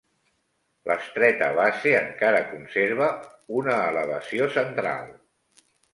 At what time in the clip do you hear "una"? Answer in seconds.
3.61-3.77